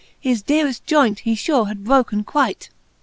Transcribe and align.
His 0.19 0.41
deareft 0.41 0.87
joynt 0.87 1.19
he 1.19 1.35
fure 1.35 1.67
had 1.67 1.83
broken 1.83 2.23
quight. 2.23 2.71